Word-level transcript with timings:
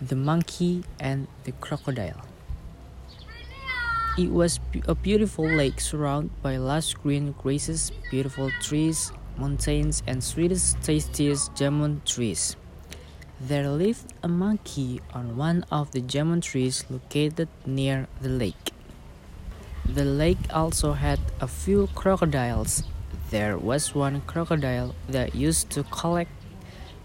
The 0.00 0.16
Monkey 0.16 0.82
and 0.98 1.28
the 1.44 1.52
Crocodile. 1.52 2.24
It 4.16 4.30
was 4.30 4.58
a 4.88 4.94
beautiful 4.94 5.44
lake 5.44 5.78
surrounded 5.78 6.30
by 6.40 6.56
lush 6.56 6.94
green 6.94 7.32
grasses, 7.36 7.92
beautiful 8.10 8.50
trees, 8.62 9.12
mountains, 9.36 10.02
and 10.06 10.24
sweetest, 10.24 10.80
tastiest 10.80 11.52
jamun 11.52 12.02
trees. 12.06 12.56
There 13.38 13.68
lived 13.68 14.14
a 14.22 14.28
monkey 14.28 15.02
on 15.12 15.36
one 15.36 15.66
of 15.70 15.90
the 15.90 16.00
jamun 16.00 16.40
trees 16.40 16.82
located 16.88 17.48
near 17.66 18.08
the 18.22 18.30
lake. 18.30 18.72
The 19.84 20.06
lake 20.06 20.48
also 20.48 20.94
had 20.94 21.20
a 21.42 21.46
few 21.46 21.88
crocodiles. 21.94 22.84
There 23.28 23.58
was 23.58 23.94
one 23.94 24.22
crocodile 24.22 24.94
that 25.10 25.34
used 25.34 25.68
to 25.70 25.82
collect 25.82 26.32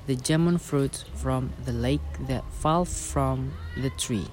the 0.07 0.15
jamun 0.15 0.59
fruit 0.59 1.03
from 1.15 1.51
the 1.65 1.71
lake 1.71 2.01
that 2.27 2.43
fell 2.53 2.85
from 2.85 3.53
the 3.77 3.89
tree. 3.91 4.27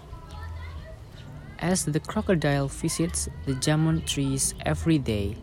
As 1.58 1.84
the 1.84 2.00
crocodile 2.00 2.68
visits 2.68 3.28
the 3.46 3.54
jamun 3.54 4.04
trees 4.04 4.54
every 4.66 4.98
day, 4.98 5.36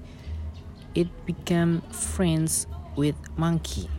it 0.94 1.08
became 1.26 1.82
friends 1.92 2.68
with 2.96 3.16
monkey. 3.38 3.90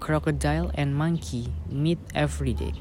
Crocodile 0.00 0.70
and 0.74 0.94
monkey 0.96 1.52
meet 1.68 1.98
every 2.14 2.54
day. 2.54 2.72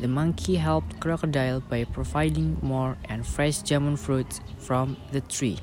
The 0.00 0.08
monkey 0.08 0.56
helped 0.56 1.00
crocodile 1.00 1.60
by 1.60 1.84
providing 1.84 2.58
more 2.62 2.98
and 3.06 3.26
fresh 3.26 3.62
jamun 3.62 3.98
fruit 3.98 4.40
from 4.58 4.96
the 5.12 5.20
tree. 5.22 5.58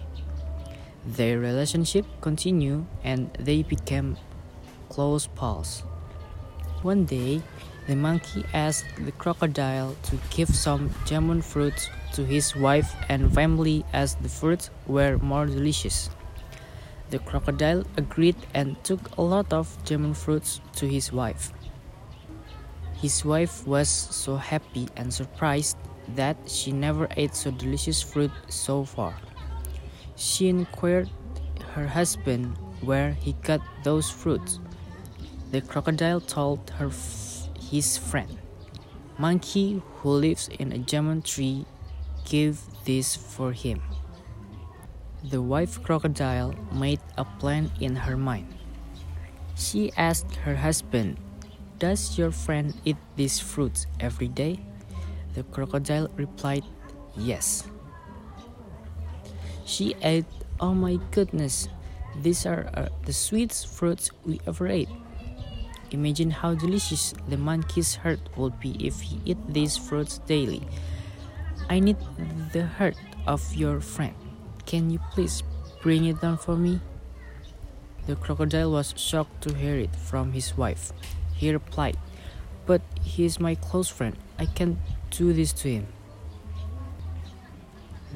Their 1.06 1.40
relationship 1.40 2.06
continued 2.22 2.86
and 3.04 3.30
they 3.40 3.64
became 3.64 4.18
close 4.92 5.28
pals. 5.28 5.84
One 6.82 7.06
day, 7.06 7.42
the 7.88 7.96
monkey 7.96 8.44
asked 8.54 8.92
the 9.00 9.14
crocodile 9.14 9.96
to 10.04 10.20
give 10.30 10.50
some 10.50 10.90
jamun 11.08 11.42
fruits 11.42 11.90
to 12.14 12.26
his 12.26 12.56
wife 12.56 12.94
and 13.08 13.34
family 13.34 13.86
as 13.94 14.16
the 14.16 14.28
fruits 14.28 14.70
were 14.88 15.18
more 15.20 15.46
delicious. 15.46 16.10
The 17.10 17.20
crocodile 17.20 17.86
agreed 17.96 18.36
and 18.54 18.76
took 18.84 19.16
a 19.18 19.22
lot 19.22 19.54
of 19.54 19.72
jamun 19.86 20.16
fruits 20.16 20.60
to 20.76 20.88
his 20.88 21.14
wife. 21.14 21.54
His 23.02 23.24
wife 23.24 23.66
was 23.66 23.88
so 23.90 24.36
happy 24.36 24.90
and 24.98 25.14
surprised 25.14 25.78
that 26.16 26.36
she 26.46 26.72
never 26.72 27.08
ate 27.16 27.36
so 27.36 27.52
delicious 27.52 28.02
fruit 28.02 28.32
so 28.50 28.84
far. 28.84 29.16
She 30.16 30.50
inquired 30.50 31.10
her 31.74 31.88
husband 31.88 32.58
where 32.82 33.12
he 33.14 33.34
got 33.42 33.62
those 33.84 34.10
fruits. 34.10 34.60
The 35.52 35.60
crocodile 35.60 36.22
told 36.22 36.70
her 36.80 36.90
his 37.60 37.98
friend, 37.98 38.40
Monkey, 39.18 39.84
who 40.00 40.12
lives 40.12 40.48
in 40.48 40.72
a 40.72 40.80
jamun 40.80 41.26
tree, 41.26 41.66
gave 42.24 42.62
this 42.86 43.18
for 43.18 43.52
him. 43.52 43.82
The 45.28 45.42
wife 45.42 45.84
crocodile 45.84 46.56
made 46.72 47.02
a 47.18 47.26
plan 47.26 47.70
in 47.82 47.98
her 47.98 48.16
mind. 48.16 48.48
She 49.58 49.92
asked 49.98 50.36
her 50.48 50.56
husband, 50.56 51.20
Does 51.80 52.18
your 52.18 52.32
friend 52.32 52.74
eat 52.86 52.96
these 53.18 53.38
fruits 53.38 53.88
every 54.00 54.30
day? 54.30 54.58
The 55.34 55.44
crocodile 55.44 56.08
replied, 56.16 56.64
Yes. 57.18 57.68
She 59.66 59.96
ate, 60.02 60.32
Oh 60.62 60.74
my 60.74 60.98
goodness, 61.12 61.68
these 62.22 62.46
are 62.46 62.70
uh, 62.74 62.88
the 63.04 63.12
sweetest 63.12 63.68
fruits 63.68 64.12
we 64.24 64.40
ever 64.48 64.70
ate. 64.70 64.90
Imagine 65.92 66.32
how 66.32 66.56
delicious 66.56 67.14
the 67.28 67.36
monkey's 67.36 67.96
heart 67.96 68.20
would 68.38 68.58
be 68.62 68.80
if 68.80 69.02
he 69.02 69.20
ate 69.28 69.46
these 69.52 69.76
fruits 69.76 70.20
daily. 70.20 70.64
I 71.70 71.80
need 71.80 71.98
the 72.54 72.66
heart 72.66 72.96
of 73.28 73.44
your 73.54 73.82
friend. 73.82 74.16
Can 74.66 74.90
you 74.90 75.00
please 75.12 75.44
bring 75.82 76.06
it 76.06 76.22
down 76.22 76.38
for 76.38 76.56
me? 76.56 76.80
The 78.08 78.16
crocodile 78.16 78.72
was 78.72 78.94
shocked 78.96 79.44
to 79.44 79.54
hear 79.54 79.76
it 79.76 79.94
from 79.94 80.32
his 80.32 80.56
wife. 80.56 80.94
He 81.36 81.52
replied, 81.52 81.98
But 82.66 82.82
he 83.04 83.26
is 83.26 83.42
my 83.42 83.56
close 83.56 83.90
friend. 83.90 84.16
I 84.40 84.46
can't 84.46 84.80
do 85.12 85.34
this 85.34 85.52
to 85.60 85.68
him. 85.68 85.88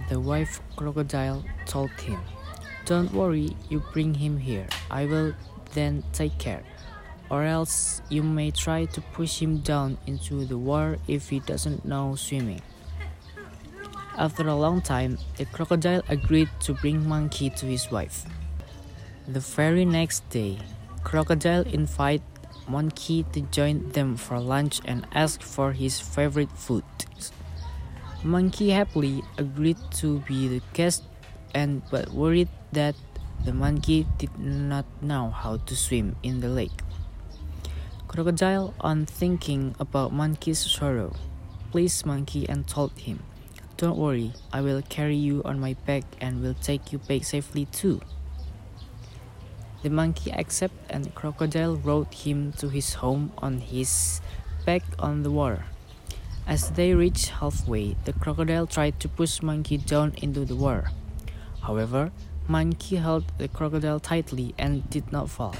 The 0.08 0.20
wife 0.22 0.62
crocodile 0.78 1.44
told 1.66 1.92
him, 2.00 2.22
Don't 2.86 3.12
worry, 3.12 3.58
you 3.68 3.84
bring 3.92 4.14
him 4.14 4.38
here. 4.38 4.68
I 4.90 5.06
will 5.08 5.34
then 5.74 6.04
take 6.14 6.38
care 6.38 6.64
or 7.30 7.44
else 7.44 8.02
you 8.10 8.24
may 8.24 8.52
try 8.52 8.86
to 8.86 9.02
push 9.02 9.42
him 9.42 9.60
down 9.60 9.98
into 10.08 10.46
the 10.46 10.58
water 10.58 11.00
if 11.08 11.30
he 11.30 11.40
doesn't 11.40 11.86
know 11.86 12.16
swimming. 12.16 12.62
After 14.18 14.48
a 14.48 14.56
long 14.56 14.82
time, 14.82 15.18
the 15.38 15.46
crocodile 15.46 16.04
agreed 16.08 16.50
to 16.62 16.74
bring 16.74 17.08
Monkey 17.08 17.50
to 17.50 17.66
his 17.66 17.92
wife. 17.92 18.26
The 19.28 19.40
very 19.40 19.86
next 19.86 20.30
day, 20.30 20.60
Crocodile 21.04 21.68
invited 21.68 22.24
Monkey 22.68 23.26
to 23.34 23.42
join 23.54 23.90
them 23.90 24.18
for 24.18 24.40
lunch 24.40 24.82
and 24.86 25.06
asked 25.14 25.44
for 25.44 25.72
his 25.72 26.00
favorite 26.00 26.52
food. 26.52 26.84
Monkey 28.24 28.72
happily 28.72 29.22
agreed 29.38 29.78
to 30.02 30.20
be 30.26 30.48
the 30.48 30.62
guest 30.74 31.04
and 31.54 31.84
but 31.92 32.10
worried 32.10 32.50
that 32.74 32.96
the 33.46 33.54
monkey 33.54 34.08
did 34.18 34.34
not 34.40 34.86
know 35.02 35.30
how 35.30 35.58
to 35.58 35.76
swim 35.76 36.16
in 36.24 36.42
the 36.42 36.50
lake. 36.50 36.85
Crocodile, 38.16 38.74
on 38.80 39.06
thinking 39.06 39.76
about 39.78 40.14
Monkey's 40.14 40.60
sorrow, 40.60 41.12
pleased 41.72 42.06
Monkey 42.06 42.48
and 42.48 42.66
told 42.66 42.98
him, 42.98 43.20
Don't 43.76 43.98
worry, 43.98 44.32
I 44.54 44.62
will 44.62 44.82
carry 44.84 45.18
you 45.18 45.42
on 45.44 45.60
my 45.60 45.74
back 45.86 46.06
and 46.22 46.42
will 46.42 46.54
take 46.54 46.94
you 46.94 46.98
back 46.98 47.26
safely 47.26 47.66
too. 47.66 48.00
The 49.84 49.90
monkey 49.90 50.32
accepted 50.32 50.80
and 50.90 51.14
crocodile 51.14 51.76
rode 51.76 52.14
him 52.14 52.54
to 52.54 52.70
his 52.70 52.94
home 52.94 53.34
on 53.40 53.60
his 53.60 54.22
back 54.66 54.84
on 54.98 55.24
the 55.24 55.32
water. 55.32 55.66
As 56.48 56.72
they 56.72 56.94
reached 56.94 57.44
halfway, 57.44 57.98
the 58.06 58.14
crocodile 58.14 58.66
tried 58.66 58.98
to 59.02 59.10
push 59.10 59.42
Monkey 59.42 59.76
down 59.76 60.14
into 60.22 60.46
the 60.46 60.56
water. 60.56 60.90
However, 61.64 62.14
Monkey 62.48 62.96
held 62.96 63.26
the 63.40 63.50
crocodile 63.50 64.00
tightly 64.00 64.56
and 64.58 64.90
did 64.90 65.12
not 65.12 65.30
fall. 65.30 65.56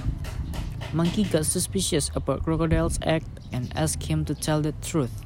Monkey 0.94 1.24
got 1.24 1.46
suspicious 1.46 2.10
about 2.16 2.44
Crocodile's 2.44 3.00
act 3.04 3.28
and 3.52 3.72
asked 3.76 4.04
him 4.04 4.24
to 4.26 4.36
tell 4.36 4.62
the 4.62 4.72
truth. 4.82 5.24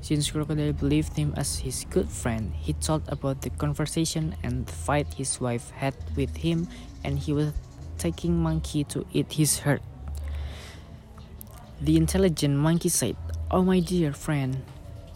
Since 0.00 0.30
Crocodile 0.30 0.72
believed 0.72 1.16
him 1.16 1.34
as 1.36 1.58
his 1.60 1.86
good 1.90 2.08
friend, 2.08 2.52
he 2.54 2.72
told 2.72 3.02
about 3.08 3.42
the 3.42 3.50
conversation 3.50 4.34
and 4.42 4.66
the 4.66 4.72
fight 4.72 5.14
his 5.14 5.40
wife 5.40 5.70
had 5.70 5.94
with 6.16 6.36
him, 6.38 6.68
and 7.04 7.18
he 7.18 7.32
was 7.32 7.52
taking 7.98 8.36
Monkey 8.42 8.84
to 8.84 9.06
eat 9.12 9.32
his 9.32 9.60
heart. 9.60 9.82
The 11.80 11.96
intelligent 11.96 12.56
monkey 12.56 12.88
said, 12.88 13.16
Oh, 13.50 13.62
my 13.62 13.80
dear 13.80 14.12
friend, 14.12 14.62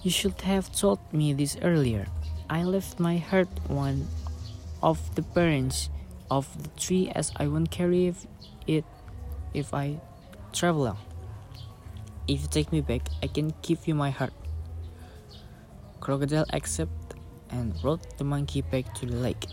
you 0.03 0.11
should 0.11 0.41
have 0.43 0.75
told 0.75 0.99
me 1.13 1.33
this 1.33 1.57
earlier. 1.63 2.07
I 2.51 2.65
left 2.65 3.01
my 3.01 3.19
heart 3.19 3.49
one 3.69 4.07
of 4.83 5.15
the 5.15 5.23
branch 5.23 5.89
of 6.31 6.47
the 6.63 6.69
tree 6.79 7.11
as 7.15 7.33
I 7.37 7.47
won't 7.47 7.71
carry 7.71 8.15
it 8.67 8.85
if 9.57 9.73
I 9.73 9.99
travel. 10.53 10.97
If 12.29 12.43
you 12.43 12.49
take 12.49 12.71
me 12.71 12.83
back, 12.83 13.09
I 13.23 13.27
can 13.27 13.55
give 13.63 13.89
you 13.89 13.95
my 13.95 14.11
heart. 14.11 14.33
Crocodile 16.01 16.47
accepted 16.53 17.19
and 17.51 17.73
rode 17.83 18.07
the 18.19 18.25
monkey 18.25 18.61
back 18.61 18.95
to 18.97 19.07
the 19.07 19.17
lake. 19.17 19.47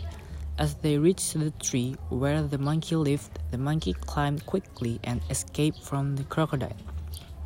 As 0.58 0.74
they 0.76 0.98
reached 0.98 1.34
the 1.34 1.50
tree 1.62 1.96
where 2.10 2.42
the 2.42 2.58
monkey 2.58 2.94
lived, 2.94 3.38
the 3.50 3.58
monkey 3.58 3.92
climbed 3.92 4.46
quickly 4.46 5.00
and 5.02 5.20
escaped 5.30 5.82
from 5.82 6.16
the 6.16 6.24
crocodile. 6.24 6.76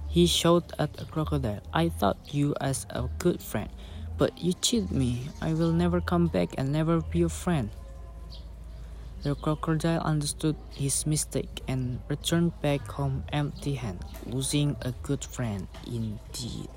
He 0.09 0.27
shouted 0.27 0.73
at 0.79 0.93
the 0.95 1.05
crocodile, 1.05 1.61
I 1.73 1.91
thought 1.91 2.19
you 2.33 2.55
as 2.61 2.87
a 2.91 3.09
good 3.19 3.41
friend, 3.41 3.71
but 4.19 4.37
you 4.37 4.53
cheated 4.55 4.91
me. 4.91 5.29
I 5.41 5.55
will 5.55 5.73
never 5.73 6.01
come 6.01 6.27
back 6.27 6.51
and 6.59 6.73
never 6.73 7.01
be 7.01 7.21
your 7.21 7.29
friend. 7.29 7.71
The 9.23 9.35
crocodile 9.35 10.01
understood 10.01 10.57
his 10.71 11.05
mistake 11.07 11.63
and 11.67 12.01
returned 12.09 12.53
back 12.63 12.87
home 12.89 13.25
empty 13.33 13.75
handed, 13.75 14.07
losing 14.27 14.77
a 14.83 14.93
good 15.03 15.25
friend 15.25 15.67
indeed. 15.87 16.69